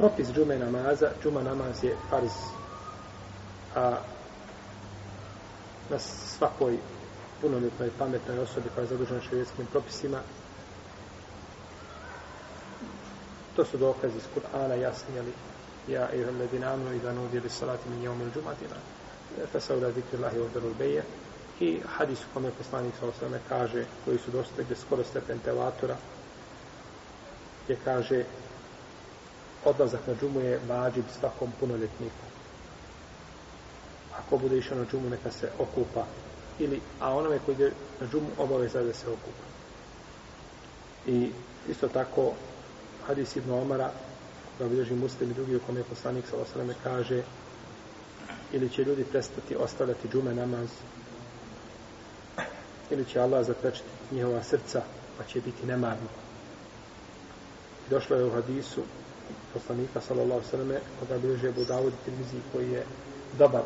propis 0.00 0.28
džume 0.32 0.58
namaza, 0.58 1.10
džuma 1.22 1.42
namaz 1.42 1.84
je 1.84 1.96
farz 2.10 2.32
a, 3.76 3.98
na 5.90 5.98
svakoj 5.98 6.78
punoljetnoj 7.40 7.90
pametnoj 7.98 8.38
osobi 8.38 8.68
koja 8.74 8.82
je 8.82 8.88
zadužena 8.88 9.20
šarijetskim 9.20 9.66
propisima. 9.66 10.18
To 13.56 13.64
su 13.64 13.76
dokazi 13.76 14.16
iz 14.16 14.28
Kur'ana 14.34 14.74
jasni, 14.74 15.18
ali 15.18 15.32
ja 15.88 16.10
i 16.12 16.24
ledina 16.24 16.72
amnu 16.72 16.94
i 16.94 16.98
da 16.98 17.12
nudili 17.12 17.50
salati 17.50 17.88
min 17.90 18.02
jevmi 18.02 18.30
džumatina. 18.34 18.76
Fesauda 19.52 19.92
zikrillahi 19.92 20.38
Allahi 20.38 20.74
beje. 20.78 21.04
I 21.60 21.80
hadis 21.96 22.18
u 22.20 22.34
kome 22.34 22.50
poslanik 22.58 22.94
sa 23.00 23.06
osvrame 23.06 23.40
kaže, 23.48 23.84
koji 24.04 24.18
su 24.18 24.30
dostigli 24.30 24.76
skoro 24.76 25.04
stepen 25.04 25.38
tevatora, 25.38 25.96
gdje 27.64 27.76
kaže 27.84 28.24
odlazak 29.64 30.06
na 30.06 30.14
džumu 30.20 30.40
je 30.40 30.60
vađib 30.68 31.04
svakom 31.20 31.52
punoljetniku. 31.60 32.26
Ako 34.18 34.38
bude 34.38 34.58
išao 34.58 34.78
na 34.78 34.86
džumu, 34.86 35.10
neka 35.10 35.30
se 35.30 35.50
okupa. 35.58 36.06
Ili, 36.58 36.80
a 37.00 37.16
onome 37.16 37.38
koji 37.44 37.54
ide 37.54 37.72
na 38.00 38.06
džumu, 38.06 38.28
obaveza 38.38 38.82
da 38.82 38.92
se 38.92 39.08
okupa. 39.08 39.46
I 41.06 41.30
isto 41.68 41.88
tako, 41.88 42.32
hadis 43.06 43.36
Ibn 43.36 43.50
Omara, 43.50 43.90
da 44.60 44.68
bilježi 44.68 44.94
muslim 44.94 45.30
i 45.30 45.34
drugi 45.34 45.56
u 45.56 45.60
kome 45.66 45.82
poslanik 45.84 46.24
sa 46.30 46.36
osrame 46.36 46.74
kaže 46.84 47.22
ili 48.52 48.70
će 48.70 48.84
ljudi 48.84 49.04
prestati 49.04 49.56
ostavljati 49.56 50.08
džume 50.08 50.34
namaz 50.34 50.68
ili 52.90 53.04
će 53.04 53.20
Allah 53.20 53.46
zaprečiti 53.46 53.88
njihova 54.10 54.42
srca 54.42 54.82
pa 55.18 55.24
će 55.24 55.40
biti 55.40 55.66
nemarno. 55.66 56.08
Došlo 57.90 58.16
je 58.16 58.24
u 58.24 58.30
hadisu 58.30 58.82
poslanika 59.54 60.00
sallallahu 60.00 60.42
sallam 60.50 60.72
koga 61.00 61.18
bilježi 61.18 61.48
Abu 61.48 61.60
Dawud 61.60 61.92
Tirmizi 62.04 62.40
koji 62.52 62.70
je 62.70 62.84
dobar 63.38 63.62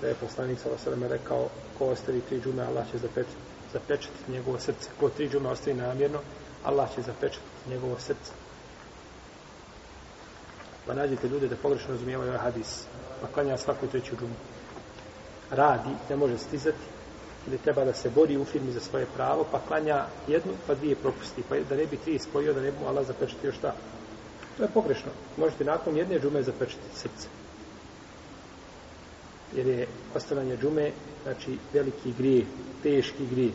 da 0.00 0.08
je 0.08 0.14
poslanik 0.14 0.58
sallallahu 0.58 0.84
sallam 0.84 1.02
rekao 1.02 1.48
ko 1.78 1.86
ostavi 1.86 2.20
tri 2.20 2.40
džume 2.40 2.62
Allah 2.62 2.90
će 2.90 2.98
zapečati, 2.98 3.36
zapečati 3.72 4.32
njegovo 4.32 4.58
srce. 4.58 4.90
Ko 5.00 5.08
tri 5.08 5.28
džume 5.28 5.48
ostavi 5.48 5.76
namjerno 5.76 6.18
Allah 6.64 6.94
će 6.94 7.02
zapečati 7.02 7.70
njegovo 7.70 7.98
srce. 7.98 8.32
Pa 10.86 10.94
nađete 10.94 11.28
ljude 11.28 11.48
da 11.48 11.56
pogrešno 11.56 11.90
razumijevaju 11.90 12.30
ovaj 12.30 12.42
hadis. 12.42 12.84
Pa 13.20 13.26
klanja 13.34 13.58
svaku 13.58 13.86
treću 13.86 14.16
džumu. 14.16 14.34
Radi, 15.50 15.90
ne 16.10 16.16
može 16.16 16.38
stizati, 16.38 16.78
ili 17.46 17.58
treba 17.58 17.84
da 17.84 17.94
se 17.94 18.10
bori 18.10 18.36
u 18.36 18.44
firmi 18.44 18.72
za 18.72 18.80
svoje 18.80 19.06
pravo, 19.16 19.46
pa 19.52 19.60
klanja 19.68 20.04
jednu, 20.28 20.52
pa 20.66 20.74
dvije 20.74 20.96
propusti. 20.96 21.42
Pa 21.48 21.56
da 21.68 21.76
ne 21.76 21.86
bi 21.86 21.96
tri 21.96 22.18
spojio, 22.18 22.52
da 22.52 22.60
ne 22.60 22.70
bi 22.70 22.78
mu 22.80 22.88
Allah 22.88 23.06
još 23.42 23.54
šta. 23.54 23.74
To 24.56 24.62
je 24.62 24.68
pogrešno. 24.74 25.10
Možete 25.36 25.64
nakon 25.64 25.96
jedne 25.96 26.20
džume 26.20 26.42
zapečetiti 26.42 26.96
srce. 26.96 27.28
Jer 29.56 29.66
je 29.66 29.86
ostavanje 30.14 30.56
džume, 30.56 30.90
znači, 31.22 31.58
veliki 31.72 32.12
grije, 32.18 32.44
teški 32.82 33.26
grije. 33.26 33.52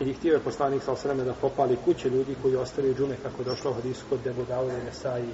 I 0.00 0.12
htio 0.12 0.34
je 0.34 0.40
poslanik 0.40 0.82
sa 0.82 0.92
osreme 0.92 1.24
da 1.24 1.34
popali 1.34 1.76
kuće 1.84 2.10
ljudi 2.10 2.36
koji 2.42 2.56
ostavljaju 2.56 2.94
džume 2.94 3.16
kako 3.22 3.42
je 3.42 3.44
došlo 3.44 3.70
u 3.70 3.74
hadisu 3.74 4.04
kod 4.08 4.20
Debu 4.24 4.44
Dauda 4.44 4.78
i 4.78 4.84
Nesaji, 4.84 5.32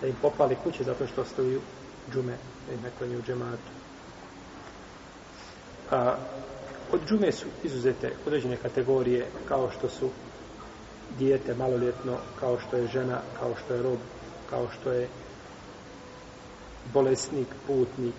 da 0.00 0.06
im 0.06 0.16
popali 0.22 0.56
kuće 0.64 0.84
zato 0.84 1.06
što 1.06 1.22
ostavljaju 1.22 1.60
džume, 2.12 2.36
da 2.66 2.74
im 2.74 2.80
neklanju 2.82 3.18
u 3.18 3.22
džematu. 3.22 3.70
A, 5.90 6.16
od 6.92 7.00
džume 7.08 7.32
su 7.32 7.46
izuzete 7.62 8.12
određene 8.26 8.56
kategorije 8.56 9.26
kao 9.48 9.70
što 9.70 9.88
su 9.88 10.10
dijete 11.20 11.54
maloljetno, 11.54 12.16
kao 12.40 12.58
što 12.60 12.76
je 12.76 12.86
žena, 12.86 13.18
kao 13.38 13.54
što 13.64 13.74
je 13.74 13.82
rob, 13.82 13.98
kao 14.50 14.66
što 14.80 14.92
je 14.92 15.08
bolesnik, 16.92 17.48
putnik 17.66 18.14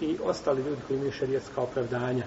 i 0.00 0.18
ostali 0.24 0.62
ljudi 0.62 0.82
koji 0.86 0.96
imaju 0.96 1.12
šarijetska 1.12 1.60
opravdanja. 1.60 2.24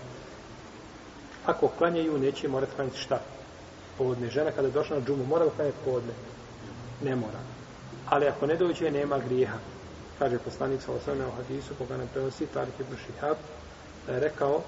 Ako 1.46 1.68
klanjaju, 1.68 2.18
neće 2.18 2.47
morati 2.47 2.75
klanjati 2.75 2.97
šta? 2.97 3.19
Povodne. 3.97 4.30
Žena 4.30 4.52
kada 4.52 4.68
je 4.68 4.74
došla 4.74 4.97
na 5.00 5.06
džumu, 5.06 5.25
mora 5.25 5.46
da 5.46 5.52
klanjati 5.52 5.78
povodne? 5.86 6.14
Ne 7.03 7.16
mora. 7.16 7.40
Ali 8.09 8.28
ako 8.28 8.47
ne 8.47 8.56
dođe, 8.56 8.92
nema 8.92 9.19
grijeha. 9.19 9.58
Kaže 10.19 10.40
poslanik 10.40 10.81
sa 10.81 10.92
osvrame 10.92 11.25
u 11.28 11.31
hadisu, 11.31 11.75
koga 11.78 11.97
nam 11.97 12.09
prenosi 12.13 12.46
Tarik 12.53 12.80
ibn 12.80 12.96
Šihab, 13.06 13.38
da 14.08 14.13
je 14.13 14.19
rekao 14.19 14.62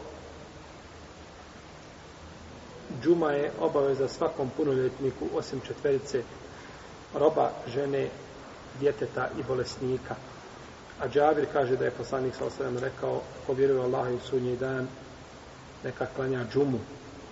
džuma 3.02 3.32
je 3.32 3.52
obaveza 3.60 4.08
svakom 4.08 4.50
punoljetniku 4.58 5.26
osim 5.36 5.60
četverice 5.68 6.24
roba, 7.14 7.52
žene, 7.68 8.08
djeteta 8.80 9.30
i 9.40 9.44
bolesnika. 9.48 10.16
A 11.00 11.08
Džabir 11.08 11.46
kaže 11.54 11.78
da 11.78 11.86
je 11.86 11.92
poslanik 11.92 12.36
sa 12.36 12.46
osvrem 12.46 12.78
rekao 12.78 13.22
ko 13.48 13.54
vjeruje 13.54 13.84
Allah 13.84 14.14
i 14.14 14.20
sudnji 14.30 14.58
dan 14.58 14.88
neka 15.84 16.06
klanja 16.16 16.46
džumu 16.54 16.80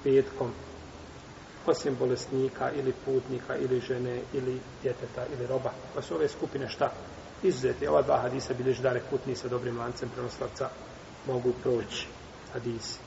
petkom 0.03 0.51
osim 1.67 1.95
bolesnika 1.99 2.71
ili 2.71 2.93
putnika 3.05 3.57
ili 3.57 3.79
žene 3.79 4.21
ili 4.33 4.59
djeteta 4.83 5.25
ili 5.37 5.47
roba. 5.47 5.71
Pa 5.95 6.01
su 6.01 6.15
ove 6.15 6.27
skupine 6.27 6.69
šta? 6.69 6.91
Izuzeti. 7.43 7.87
Ova 7.87 8.01
dva 8.01 8.17
hadisa 8.17 8.53
bilježi 8.53 8.81
da 8.81 8.93
rekutni 8.93 9.35
sa 9.35 9.47
dobrim 9.47 9.77
lancem 9.77 10.09
prenoslavca 10.09 10.69
mogu 11.27 11.53
proći 11.63 12.07
hadisi. 12.53 13.06